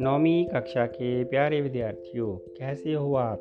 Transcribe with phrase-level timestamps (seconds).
[0.00, 3.40] नौवीं कक्षा के प्यारे विद्यार्थियों, कैसे हो आप?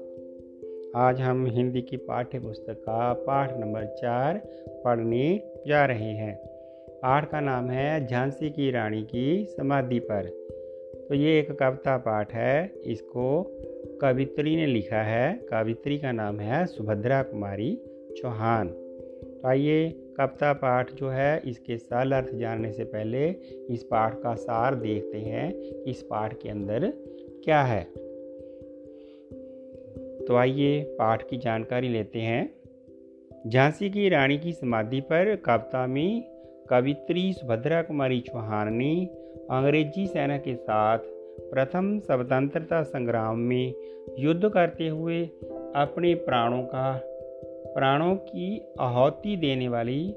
[0.95, 4.41] आज हम हिंदी की पाठ्य पुस्तक का पाठ नंबर चार
[4.85, 6.39] पढ़ने जा रहे हैं।
[6.89, 10.47] पाठ का नाम है झांसी की रानी की समाधि पर।
[11.09, 13.57] तो ये एक कविता पाठ है, इसको
[14.01, 17.81] कवित्री ने लिखा है। कवित्री का नाम है सुभद्रा कुमारी
[18.17, 18.88] चौहान।
[19.41, 23.29] तो आइए कविता पाठ जो है इसके सरल अर्थ जानने से पहले
[23.69, 26.93] इस पाठ का सार देखते हैं। इस पाठ के अंदर
[27.43, 27.83] क्या है?
[30.25, 32.53] तो आइए पाठ की जानकारी लेते हैं।
[33.47, 36.23] झांसी की रानी की समाधि पर कविता में
[36.69, 39.05] कवित्री सुभद्रा कुमारी चौहान ने
[39.51, 40.99] अंग्रेज़ी सेना के साथ
[41.39, 43.73] प्रथम स्वतंत्रता संग्राम में
[44.19, 45.25] युद्ध करते हुए
[45.75, 47.08] अपने प्राणों का
[47.75, 50.15] प्राणों की आहुति देने वाली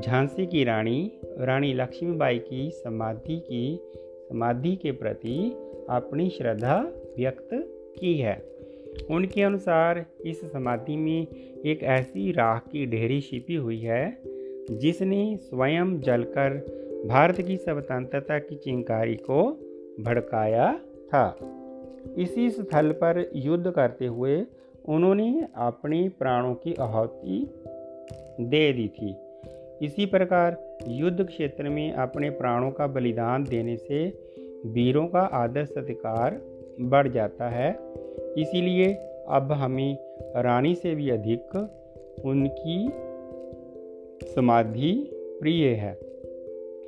[0.00, 3.80] झांसी की रानी रानी लक्ष्मीबाई की समाधि की,
[4.28, 5.50] समाधि के प्रति
[5.90, 7.48] अपनी श्रद्धा व्यक्त
[8.00, 8.44] की है।
[9.10, 11.26] उनके अनुसार इस समाधि में
[11.66, 14.18] एक ऐसी राख की ढेरी छिपी हुई है,
[14.70, 16.50] जिसने स्वयं जलकर
[17.06, 19.52] भारत की स्वतंत्रता की चिंकारी को
[20.00, 21.36] भड़काया था।
[22.18, 24.42] इसी स्थल पर युद्ध करते हुए
[24.84, 27.48] उन्होंने अपने प्राणों की आहुति
[28.40, 29.16] दे दी थी।
[29.82, 30.56] इसी प्रकार
[30.88, 34.06] युद्ध क्षेत्र में अपने प्राणों का बलिदान देने से
[34.66, 36.40] वीरों का आदर सत्कार
[36.80, 37.70] बढ़ जाता है।
[38.38, 38.92] इसीलिए
[39.28, 39.98] अब हमें
[40.36, 41.56] रानी से भी अधिक
[42.24, 42.88] उनकी
[44.34, 44.92] समाधि
[45.40, 45.98] प्रिय है,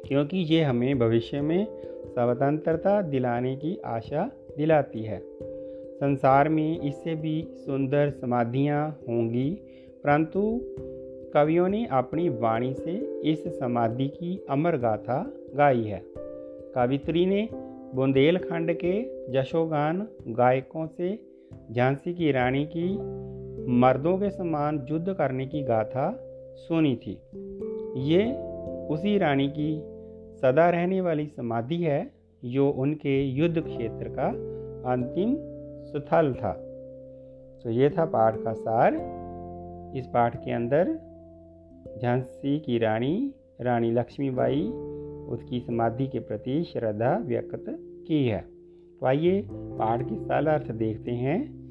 [0.07, 1.67] क्योंकि ये हमें भविष्य में
[2.05, 5.19] स्वतंत्रता दिलाने की आशा दिलाती है।
[6.03, 9.50] संसार में इससे भी सुंदर समाधियाँ होंगी।
[10.05, 10.61] परंतु
[11.34, 16.03] कवियों ने अपनी वाणी से इस समाधि की अमर गाथा गाई है।
[16.75, 17.48] कवित्री ने
[17.95, 18.92] बुंदेलखंड के
[19.33, 21.27] जशोगान गायकों से
[21.73, 22.96] झांसी की रानी की
[23.73, 26.18] मर्दों के समान युद्ध करने की गाथा
[26.55, 27.18] सुनी थी।
[27.96, 28.33] ये
[28.89, 29.80] उसी रानी की
[30.39, 32.11] सदा रहने वाली समाधि है,
[32.45, 34.29] जो उनके युद्ध क्षेत्र का
[34.92, 35.52] अंतिम
[35.92, 36.53] सुथल था।
[37.64, 38.95] तो ये था पाठ का सार।
[39.97, 41.13] इस पाठ के अंदर
[42.03, 44.63] झांसी की रानी रानी लक्ष्मीबाई,
[45.29, 47.64] उसकी समाधि के प्रति श्रद्धा व्यक्त
[48.08, 48.41] की है।
[49.01, 51.63] तो आइए पाठ के साल अर्थ देखते हैं।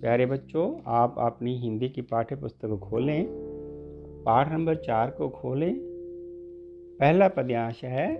[0.00, 3.26] प्यारे बच्चों, आप अपनी हिंदी की पाठ्य पुस्तक खोलें।
[4.26, 5.80] पाठ नंबर चार को खोलें।
[7.00, 8.16] पहला पद्यांश है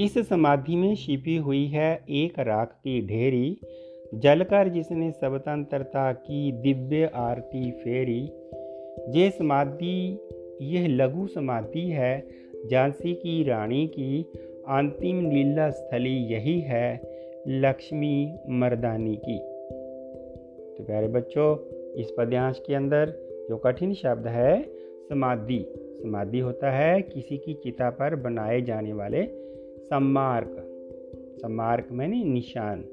[0.00, 3.58] इस समाधि में छिपी हुई है एक राख की ढेरी।
[4.14, 8.30] जलकर जिसने स्वतंत्रता की दिव्य आरती फेरी।
[9.20, 10.28] ये समाधि,
[10.62, 12.26] यह लघु समाधि है,
[12.70, 14.22] झांसी की रानी की।
[14.68, 17.00] अंतिम लीला स्थली यही है,
[17.48, 19.38] लक्ष्मी मर्दानी की।
[20.74, 21.56] तो प्यारे बच्चों,
[21.94, 23.14] इस पद्यांश के अंदर
[23.48, 24.62] जो कठिन शब्द है,
[25.08, 25.66] समाधि।
[26.02, 29.46] समाधि होता है किसी की चिता पर बनाए जाने वाले
[29.86, 30.56] सम्मार्क।
[31.42, 32.84] सम्मार्क मैंने निशान।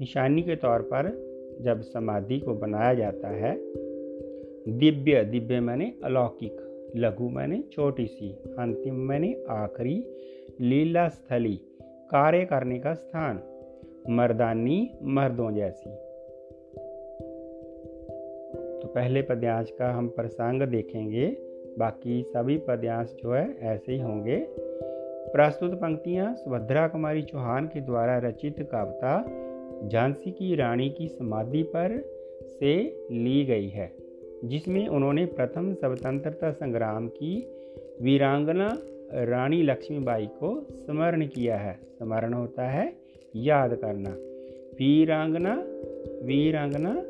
[0.00, 1.06] निशानी के तौर पर
[1.60, 3.58] जब समाधि को बनाया जाता है,
[4.78, 6.56] दिव्य दिव्य मैंने अलौकिक,
[6.96, 10.06] लघु मैंने छोटी सी अंतिम मैंने आखिरी
[10.60, 11.60] लीला स्थली
[12.10, 13.40] कार्य करने का स्थान,
[14.10, 15.90] मर्दानी मर्दों जैसी।
[18.80, 21.36] तो पहले पद्यांश का हम प्रसंग देखेंगे,
[21.78, 24.46] बाकी सभी पद्यांश जो है ऐसे ही होंगे।
[25.34, 29.14] प्रस्तुत पंक्तियाँ सुभद्रा कुमारी चौहान के द्वारा रचित कविता
[29.88, 31.96] झांसी की रानी की समाधि पर
[32.60, 32.74] से
[33.10, 33.92] ली गई है,
[34.44, 37.46] जिसमें उन्होंने प्रथम स्वतंत्रता संग्राम की
[38.02, 38.78] वीरांगना
[39.12, 42.96] रानी लक्ष्मीबाई को स्मरण किया है। स्मरण होता है,
[43.36, 44.10] याद करना।
[44.74, 45.54] वीरांगना
[46.26, 47.02] वीरांगना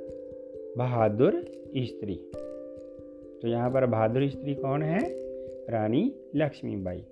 [0.79, 1.45] बहादुर
[1.77, 2.15] स्त्री।
[3.43, 5.01] तो यहाँ पर बहादुर स्त्री कौन है?
[5.71, 7.05] रानी लक्ष्मीबाई।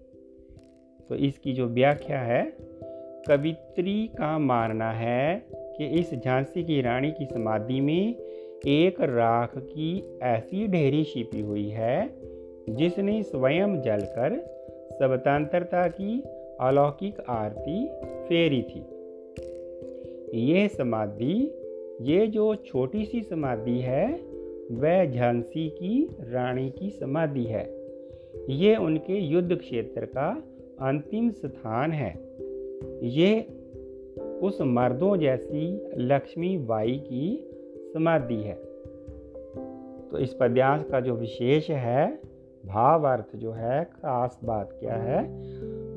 [1.12, 2.52] तो इसकी जो व्याख्या है,
[3.28, 8.14] कवित्री का मानना है कि इस झांसी की रानी की समाधि में
[8.66, 12.10] एक राख की ऐसी ढेरी छिपी हुई है,
[12.70, 14.38] जिसने स्वयं जलकर
[14.92, 16.22] स्वतंत्रता की
[16.60, 17.88] अलौकिक आरती
[18.28, 18.80] फेरी थी।
[20.52, 21.54] यह समाधि,
[22.00, 24.12] ये जो छोटी सी समाधि है,
[24.72, 27.82] वह झांसी की रानी की समाधि है।
[28.50, 30.42] ये उनके युद्ध क्षेत्र का
[30.82, 32.36] अंतिम स्थान है।
[33.02, 33.40] ये
[34.42, 37.50] उस मर्दों जैसी लक्ष्मी बाई की
[37.94, 38.54] समाधि है।
[40.10, 42.20] तो इस पद्यांश का जो विशेष है,
[42.66, 45.22] भाव अर्थ जो है, खास बात क्या है?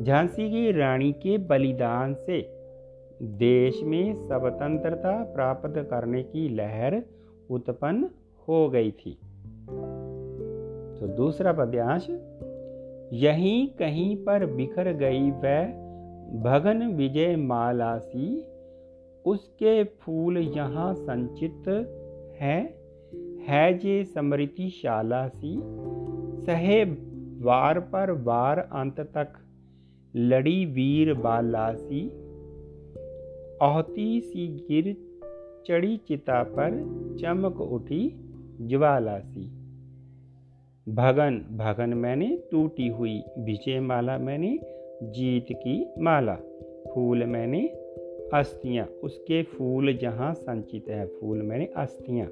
[0.04, 2.50] झांसी की रानी के बलिदान से
[3.22, 7.04] देश में स्वतंत्रता प्राप्त करने की लहर
[7.52, 8.10] उत्पन्न
[8.48, 9.20] हो गई थी।
[11.00, 12.08] तो दूसरा पद्यांश
[13.14, 15.66] यहीं कहीं पर बिखर गई वह
[16.44, 18.46] भगन विजय माला सी।
[19.26, 21.64] उसके फूल यहाँ संचित
[22.42, 22.86] हैं।
[23.48, 25.62] है जे समृति शाला सी।
[26.46, 26.84] सहे
[27.44, 29.34] वार पर वार अंत तक
[30.16, 32.10] लड़ी वीर बालासी
[33.58, 34.98] औहती सी गिर
[35.68, 36.72] चढ़ी चिता पर
[37.22, 38.16] चमक उठी
[38.62, 39.65] ज्वालासी
[40.90, 44.60] भगन भगन मैंने टूटी हुई विजय माला मैंने,
[45.04, 46.36] जीत की माला।
[46.94, 47.68] फूल मैंने,
[48.34, 52.28] अस्थियाँ, उसके फूल जहाँ संचित है, फूल मैंने अस्थियाँ।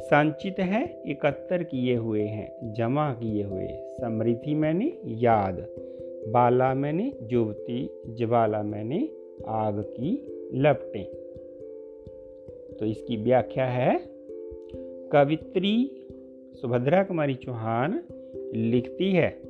[0.00, 5.66] संचित है इकहत्तर किए हुए हैं, जमा किए हुए, समृद्धि मैंने याद।
[6.28, 9.08] बाला मैंने जुवती ज्वाला मैंने
[9.48, 11.04] आग की लपटें।
[12.76, 14.00] तो इसकी व्याख्या है,
[15.12, 15.96] कवित्री
[16.54, 18.00] सुभद्रा कुमारी चौहान
[18.54, 19.40] लिखती है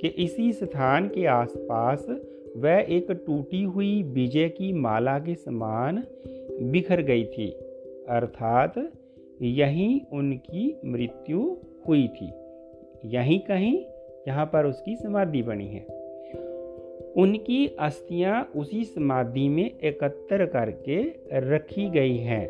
[0.00, 2.06] कि इसी स्थान के आसपास
[2.56, 6.04] वह एक टूटी हुई विजय की माला के समान
[6.62, 7.50] बिखर गई थी,
[8.08, 8.92] अर्थात
[9.42, 11.56] यहीं उनकी मृत्यु
[11.88, 12.32] हुई थी।
[13.04, 13.84] यहीं कहीं
[14.28, 15.86] यहाँ पर उसकी समाधि बनी है।
[17.16, 21.02] उनकी अस्थियाँ उसी समाधि में एकत्र करके
[21.32, 22.48] रखी गई हैं।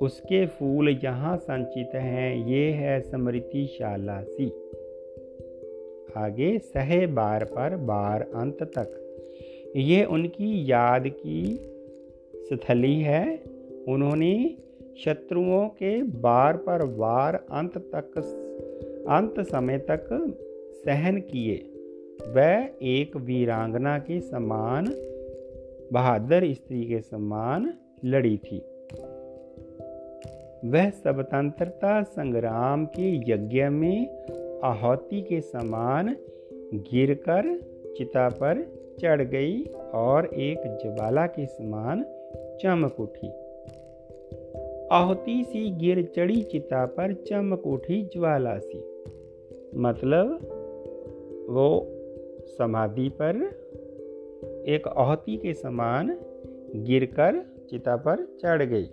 [0.00, 4.46] उसके फूल यहाँ संचित हैं, ये है स्मृति शालासी
[6.16, 9.02] आगे, सहे बार पर बार अंत तक।
[9.76, 11.60] ये उनकी याद की
[12.36, 13.40] स्थली है।
[13.88, 14.56] उन्होंने
[15.04, 18.18] शत्रुओं के बार पर बार अंत तक,
[19.08, 20.08] अंत समय तक
[20.84, 21.56] सहन किए।
[22.32, 24.86] वह एक वीरांगना के समान,
[25.92, 28.62] बहादुर स्त्री के समान लड़ी थी।
[30.70, 34.24] वह स्वतंत्रता संग्राम के यज्ञ में
[34.64, 36.16] आहुति के समान
[36.74, 37.60] गिरकर
[37.96, 38.62] चिता पर
[39.00, 39.62] चढ़ गई
[39.94, 42.04] और एक ज्वाला के समान
[42.60, 43.28] चमक उठी।
[44.92, 49.04] आहुति सी गिर चढ़ी, चिता पर चमक उठी ज्वाला सी।
[49.76, 50.38] मतलब
[51.50, 51.86] वो
[52.46, 53.36] समाधि पर
[54.68, 56.18] एक आहुति के समान
[56.76, 58.86] गिरकर चिता पर चढ़ गई।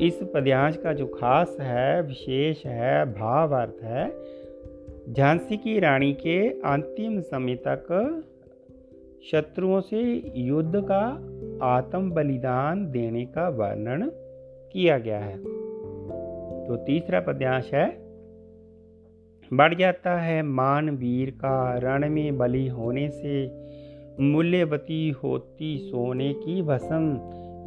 [0.00, 4.04] इस पद्यांश का जो खास है, विशेष है भाव अर्थ है,
[5.12, 7.88] झांसी की रानी के अंतिम समय तक
[9.30, 10.00] शत्रुओं से
[10.36, 11.02] युद्ध का
[11.66, 14.10] आत्म बलिदान देने का वर्णन
[14.72, 17.86] किया गया है। तो तीसरा पद्यांश है,
[19.50, 23.46] बढ़ जाता है मान वीर का रण में बलि होने से,
[24.20, 27.14] मूल्यवती होती सोने की भसम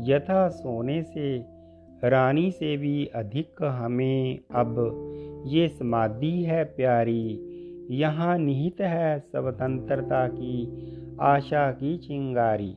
[0.04, 1.60] यथा सोने से
[2.03, 5.03] रानी से भी अधिक हमें अब
[5.48, 7.48] ये समाधि है प्यारी।
[7.92, 10.68] यहाँ निहित है स्वतंत्रता की
[11.21, 12.75] आशा की चिंगारी।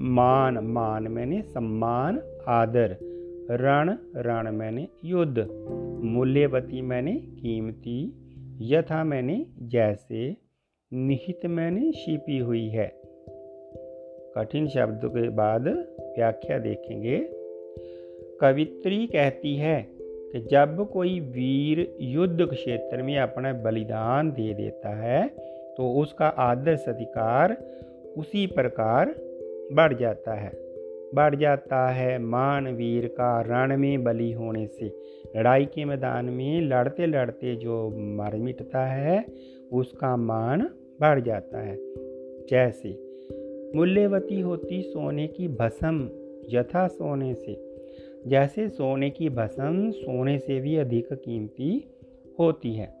[0.00, 2.96] मान मान मैंने सम्मान, आदर।
[3.50, 5.48] रण रण मैंने युद्ध।
[6.04, 8.12] मूल्यवती मैंने कीमती।
[8.60, 10.36] यथा मैंने जैसे।
[10.92, 13.00] निहित मैंने छिपी हुई है।
[14.38, 17.18] कठिन शब्द के बाद व्याख्या देखेंगे।
[18.40, 19.80] कवित्री कहती है
[20.32, 25.26] कि जब कोई वीर युद्ध क्षेत्र में अपना बलिदान दे देता है
[25.76, 27.56] तो उसका आदर सत्कार
[28.16, 29.14] उसी प्रकार
[29.72, 30.52] बढ़ जाता है।
[31.14, 34.86] बढ़ जाता है मान वीर का रण में बलि होने से।
[35.36, 39.24] लड़ाई के मैदान में लड़ते लड़ते जो मर मिटता है,
[39.72, 40.62] उसका मान
[41.00, 41.76] बढ़ जाता है।
[42.50, 42.92] जैसे
[43.74, 46.08] मूल्यवती होती सोने की भसम,
[46.50, 47.76] यथा सोने से।
[48.26, 51.84] जैसे सोने की भसम, सोने से भी अधिक कीमती
[52.38, 52.94] होती है।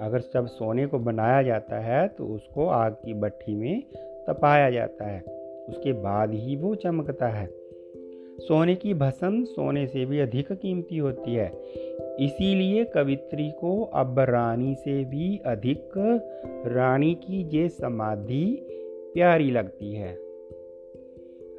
[0.00, 3.82] अगर जब सोने को बनाया जाता है तो उसको आग की भट्टी में
[4.26, 5.20] तपाया जाता है।
[5.68, 7.46] उसके बाद ही वो चमकता है।
[8.40, 11.52] सोने की भसम सोने से भी अधिक कीमती होती है।
[12.20, 15.90] इसीलिए कवित्री को अब रानी से भी अधिक
[16.66, 18.66] रानी की ये समाधि
[19.14, 20.18] प्यारी लगती है।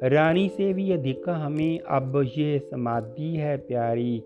[0.02, 4.22] रानी से भी अधिक हमें, अब ये समाधि है प्यारी।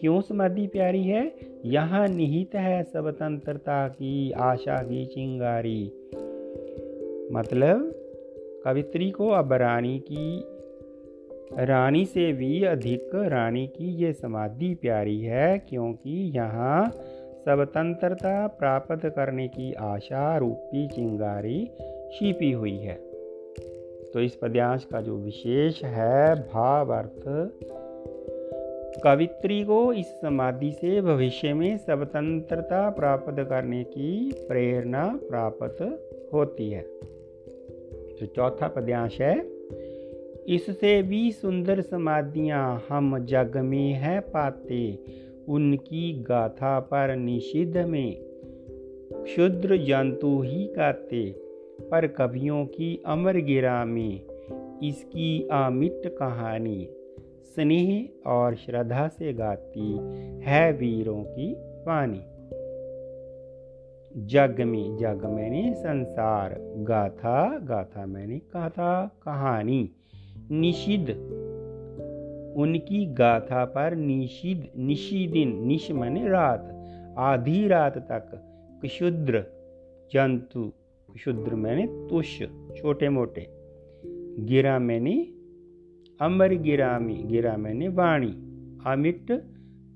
[0.00, 1.32] क्यों समाधि प्यारी है?
[1.64, 5.92] यहाँ निहित है स्वतंत्रता की आशा की चिंगारी।
[7.32, 7.94] मतलब
[8.64, 10.44] कवित्री को अब रानी की,
[11.58, 16.90] रानी से भी अधिक रानी की ये समाधि प्यारी है, क्योंकि यहाँ
[17.44, 21.70] स्वतंत्रता प्राप्त करने की आशा रूपी चिंगारी
[22.12, 22.94] छिपी हुई है।
[24.14, 27.50] तो इस पद्यांश का जो विशेष है भाव अर्थ
[29.04, 36.00] कवित्री को इस समाधि से भविष्य में स्वतंत्रता प्राप्त करने की प्रेरणा प्राप्त
[36.34, 36.86] होती है।
[38.20, 39.46] जो चौथा पद्यांश है,
[40.48, 44.98] इससे भी सुंदर समाधियाँ हम जग में है पाते,
[45.48, 48.16] उनकी गाथा पर निषिद्ध में,
[49.12, 51.47] क्षुद्र जंतु ही गाते।
[51.90, 54.20] पर कवियों की अमर गिरा में
[54.82, 56.88] इसकी अमिट कहानी,
[57.54, 59.96] स्नेह और श्रद्धा से गाती
[60.44, 61.52] है वीरों की
[61.86, 62.22] वाणी।
[64.26, 69.90] जग में जग मैंने संसार गाथा गाथा मैंने कथा कहानी।
[70.50, 71.10] निषिद्ध,
[72.56, 76.74] उनकी गाथा पर निषिद निशिदिन निश मने रात,
[77.18, 78.30] आधी रात तक,
[78.84, 79.44] क्षुद्र
[80.12, 80.72] जंतु
[81.14, 82.42] क्षुद्र मैंने तुष
[82.76, 83.46] छोटे मोटे
[84.44, 85.28] गिरा मैंने
[86.20, 88.32] अमर गिरामी गिरा मैंने वाणी,
[88.86, 89.26] अमिट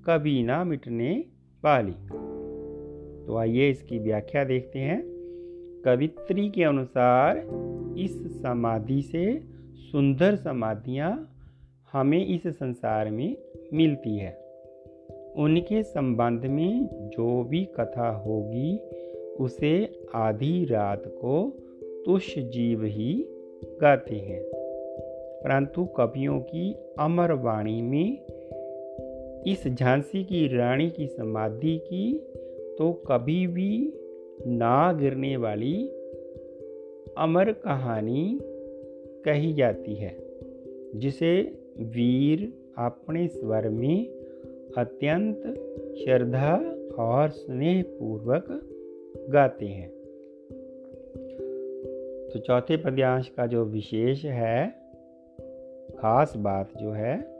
[0.07, 1.25] कभी ना मिटने
[1.65, 1.93] वाली।
[3.27, 5.03] तो आइए इसकी व्याख्या देखते हैं।
[5.85, 7.37] कवित्री के अनुसार
[7.99, 9.43] इस समाधि से
[9.75, 11.29] सुंदर समाधियाँ
[11.93, 13.37] हमें इस संसार में
[13.75, 14.33] मिलती है।
[15.37, 18.81] उनके संबंध में जो भी कथा होगी
[19.41, 21.53] उसे आधी रात को
[22.07, 23.27] तुष जीव ही
[23.81, 24.43] गाते हैं।
[25.45, 28.19] परंतु कवियों की अमर वाणी में
[29.47, 32.19] इस झांसी की रानी की समाधि की
[32.79, 33.93] तो कभी भी
[34.47, 35.89] ना गिरने वाली
[37.19, 38.39] अमर कहानी
[39.25, 40.17] कही जाती है,
[40.95, 41.43] जिसे
[41.79, 44.07] वीर अपने स्वर में
[44.79, 45.43] अत्यंत
[46.05, 48.72] श्रद्धा और स्नेह पूर्वक
[49.17, 49.91] गाते हैं।
[52.29, 54.69] तो चौथे पद्यांश का जो विशेष है,
[55.99, 57.33] खास बात जो है,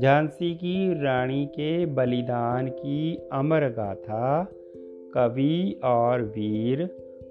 [0.00, 4.48] झांसी की रानी के बलिदान की अमर गाथा,
[5.14, 6.90] कवि और वीर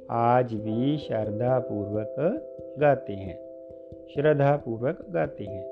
[0.10, 2.16] आज भी श्रद्धा पूर्वक
[2.80, 3.50] गाते हैं।
[4.14, 5.66] श्रद्धा पूर्वक गाते हैं।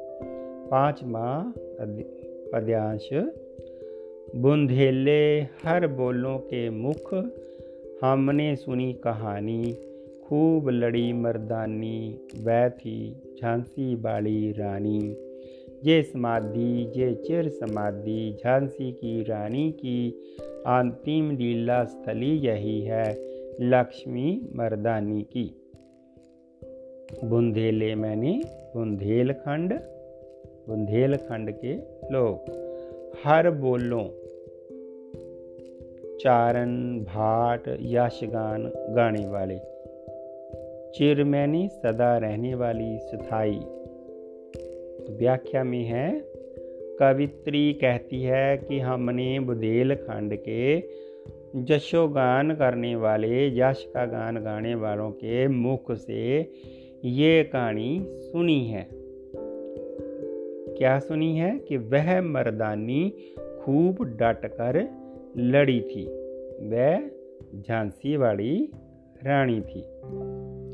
[0.71, 1.53] पांचवा
[2.53, 3.09] पद्यांश
[4.35, 7.13] बुंधेले हर बोलों के मुख,
[8.03, 9.73] हमने सुनी कहानी,
[10.23, 15.17] खूब लड़ी मर्दानी वह थी झांसी बाड़ी रानी।
[15.85, 20.09] ये समाधि ये चिर समाधि, झांसी की रानी की
[20.67, 23.17] अंतिम लीला स्थली यही है,
[23.61, 25.55] लक्ष्मी मर्दानी की।
[27.25, 29.73] बुंदेले मैंने बुंदेलखंड
[30.67, 31.75] बुंदेलखंड के
[32.13, 32.66] लोग।
[33.25, 34.05] हर बोलों,
[36.17, 39.57] चारण, भाट यशगान गाने वाले।
[40.91, 43.59] चिर मैंने सदा रहने वाली सुथाई।
[45.05, 46.23] तो व्याख्या में है,
[46.99, 50.79] कवित्री कहती है कि हमने बुंदेलखंड के
[51.55, 56.39] जशोगान करने वाले यश का गान गाने वालों के मुख से
[57.05, 58.96] ये कहानी सुनी है।
[60.77, 63.13] क्या सुनी है कि वह मर्दानी
[63.61, 64.89] खूब डट कर
[65.37, 66.05] लड़ी थी?
[66.67, 66.99] वह
[67.61, 68.71] झांसी वाली
[69.23, 69.81] रानी थी।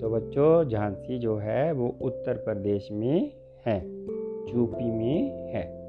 [0.02, 3.32] तो बच्चों, झांसी जो है, वो उत्तर प्रदेश में
[3.66, 3.86] है,
[4.56, 5.84] यूपी में है।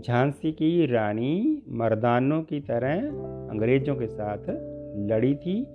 [0.00, 3.08] झांसी की रानी मर्दानों की तरह
[3.50, 4.50] अंग्रेज़ों के साथ
[4.96, 5.66] लड़ी थी।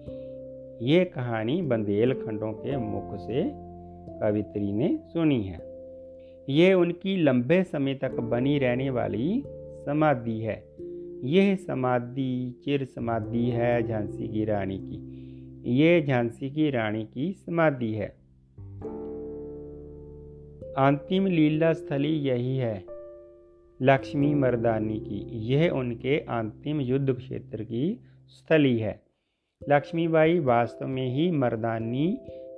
[0.82, 3.52] ये कहानी बंदेलखंडों के मुख से
[4.20, 5.69] कवित्री ने सुनी है।
[6.50, 9.44] ये उनकी लंबे समय तक बनी रहने वाली
[9.86, 10.64] समाधि है।
[11.24, 15.20] यह समाधि चिर समाधि है झांसी की रानी की।
[15.80, 18.08] ये झांसी की रानी की समाधि है।
[20.78, 22.84] अंतिम लीला स्थली यही है,
[23.82, 29.02] लक्ष्मी मर्दानी की। यह उनके अंतिम युद्ध क्षेत्र की स्थली है।
[29.70, 32.18] लक्ष्मीबाई वास्तव में ही मर्दानी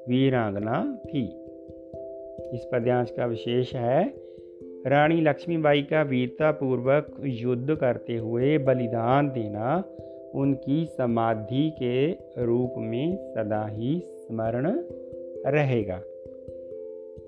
[0.09, 1.40] वीरांगना थी।
[2.53, 4.13] इस पद्यांश का विशेष है।
[4.87, 9.83] रानी लक्ष्मीबाई का वीरता पूर्वक युद्ध करते हुए बलिदान देना
[10.35, 12.11] उनकी समाधि के
[12.45, 14.83] रूप में सदा ही स्मरण
[15.47, 16.01] रहेगा।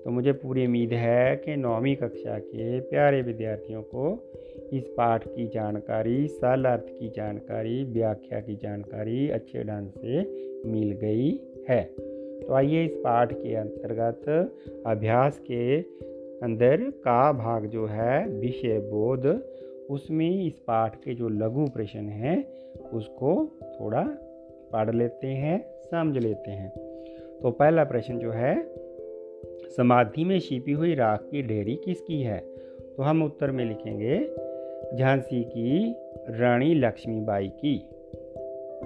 [0.04, 4.32] तो मुझे पूरी उम्मीद है कि नौवीं कक्षा के प्यारे विद्यार्थियों को
[4.72, 10.20] इस पाठ की जानकारी सल अर्थ की जानकारी, व्याख्या की जानकारी अच्छे ढंग से
[10.66, 12.13] मिल गई है।
[12.48, 14.54] तो आइए इस पाठ के अंतर्गत
[14.86, 15.80] अभ्यास के
[16.42, 19.42] अंदर का भाग जो है, विषय बोध,
[19.90, 22.44] उसमें इस पाठ के जो लघु प्रश्न हैं,
[22.92, 24.02] उसको थोड़ा
[24.72, 26.72] पढ़ लेते हैं, समझ लेते हैं।
[27.42, 28.74] तो पहला प्रश्न जो है,
[29.76, 32.38] समाधि में छिपी हुई राख की ढेरी किसकी है?
[32.96, 34.30] तो हम उत्तर में लिखेंगे,
[34.96, 35.96] झांसी की
[36.28, 37.88] रानी लक्ष्मीबाई की।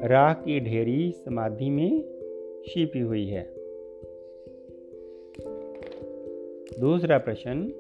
[0.05, 2.18] राख की ढेरी समाधि में
[2.67, 3.55] छिपी हुई है।
[6.81, 7.73] दूसरा प्रश्न,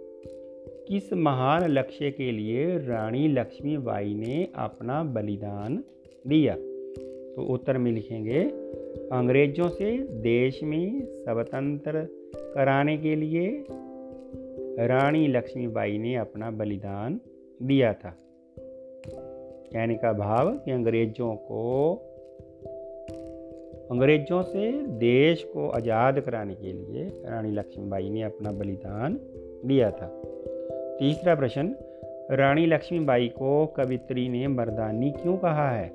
[0.88, 5.84] किस महान लक्ष्य के लिए रानी लक्ष्मीबाई ने अपना बलिदान
[6.26, 6.56] दिया?
[7.36, 8.44] तो उत्तर में लिखेंगे,
[9.12, 13.64] अंग्रेज़ों से देश में स्वतंत्र कराने के लिए
[14.86, 17.20] रानी लक्ष्मीबाई ने अपना बलिदान
[17.62, 18.18] दिया था।
[19.72, 21.94] कहने का भाव कि अंग्रेज़ों को
[23.90, 29.20] अंग्रेज़ों से देश को आज़ाद कराने के लिए रानी लक्ष्मीबाई ने अपना बलिदान
[29.64, 30.22] दिया था।
[30.98, 31.74] तीसरा प्रश्न,
[32.30, 35.88] रानी लक्ष्मीबाई को कवित्री ने मर्दानी क्यों कहा है?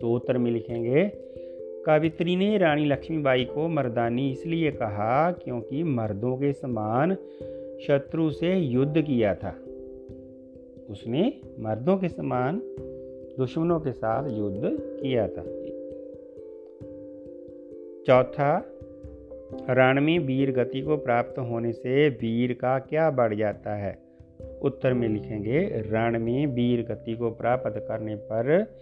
[0.00, 1.12] तो उत्तर में लिखेंगे,
[1.86, 7.14] कवित्री ने रानी लक्ष्मीबाई को मर्दानी इसलिए कहा क्योंकि मर्दों के समान
[7.86, 9.56] शत्रु से युद्ध किया था।
[10.90, 12.62] उसने मर्दों के समान
[13.38, 15.42] दुश्मनों के साथ युद्ध किया था।
[18.06, 18.64] चौथा
[19.70, 23.98] रण में वीर गति को प्राप्त होने से वीर का क्या बढ़ जाता है?
[24.62, 28.72] उत्तर में लिखेंगे रण में वीर गति को प्राप्त करने पर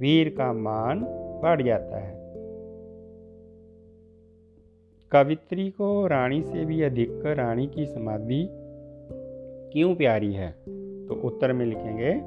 [0.00, 1.00] वीर का मान
[1.42, 2.14] बढ़ जाता है।
[5.12, 8.48] कवित्री को रानी से भी अधिक रानी की समाधि
[9.72, 10.52] क्यों प्यारी है?
[11.06, 12.20] तो उत्तर में लिखेंगे,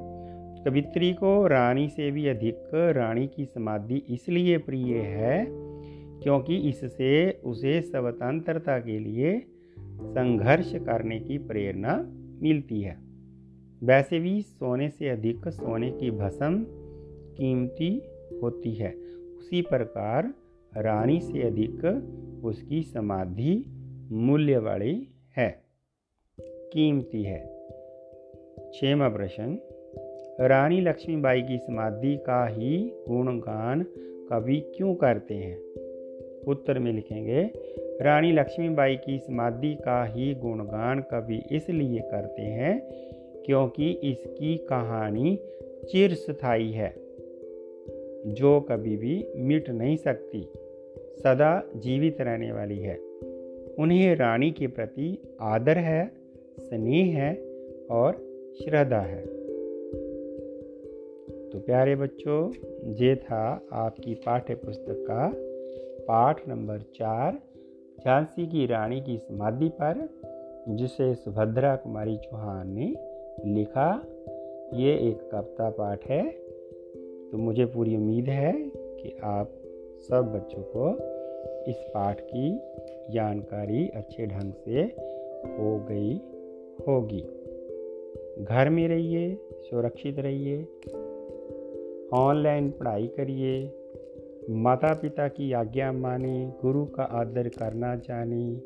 [0.64, 5.71] कवित्री को रानी से भी अधिक रानी की समाधि इसलिए प्रिय है
[6.22, 9.40] क्योंकि इससे उसे स्वतंत्रता के लिए
[10.02, 12.04] संघर्ष करने की प्रेरणा
[12.42, 12.98] मिलती है।
[13.82, 16.66] वैसे भी सोने से अधिक सोने की भस्म
[17.34, 18.02] कीमती
[18.42, 18.94] होती है।
[19.38, 20.34] उसी प्रकार
[20.76, 21.84] रानी से अधिक
[22.44, 23.64] उसकी समाधि
[24.12, 25.62] मूल्य वाली है।
[26.40, 27.40] कीमती है।
[28.72, 29.58] छेवा प्रश्न।
[30.40, 33.86] रानी लक्ष्मीबाई की समाधि का ही गुणगान
[34.30, 35.71] कवि क्यों करते हैं?
[36.48, 37.50] उत्तर में लिखेंगे,
[38.02, 42.82] रानी लक्ष्मीबाई की समाधि का ही गुणगान कवि इसलिए करते हैं
[43.46, 45.38] क्योंकि इसकी कहानी
[45.90, 46.94] चिर स्थायी है।
[48.26, 50.48] जो कभी भी मिट नहीं सकती,
[50.96, 52.98] सदा जीवित रहने वाली है।
[53.78, 56.12] उन्हें रानी के प्रति आदर है,
[56.60, 57.34] स्नेह है
[57.90, 58.12] और
[58.64, 59.22] श्रद्धा है।
[61.50, 62.52] तो प्यारे बच्चों,
[62.92, 65.51] ये था आपकी पाठ्य पुस्तक का
[66.08, 67.38] पाठ नंबर चार,
[68.04, 70.08] झांसी की रानी की समाधि पर,
[70.68, 72.94] जिसे सुभद्रा कुमारी चौहान ने
[73.44, 74.06] लिखा।
[74.74, 76.28] ये एक कविता पाठ है।
[77.30, 79.50] तो मुझे पूरी उम्मीद है कि आप
[80.08, 80.94] सब बच्चों को
[81.70, 82.58] इस पाठ की
[83.10, 84.80] जानकारी अच्छे ढंग से
[85.44, 86.20] हो गई
[86.88, 87.24] होगी।
[88.44, 90.66] घर में रहिए, सुरक्षित रहिए
[92.14, 93.81] ऑनलाइन पढ़ाई करिए
[94.50, 98.56] माता पिता की आज्ञा माने, गुरु का आदर करना जाने।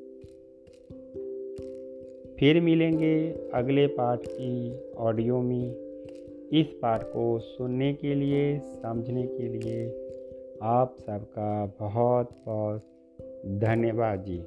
[2.40, 5.70] फिर मिलेंगे अगले पाठ की ऑडियो में।
[6.52, 9.88] इस पाठ को सुनने के लिए, समझने के लिए
[10.62, 12.82] आप सबका बहुत बहुत
[13.46, 14.42] धन्यवाद जी।